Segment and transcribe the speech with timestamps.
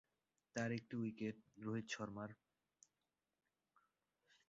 [0.55, 2.31] তার একটি উইকেট রোহিত শর্মা-র।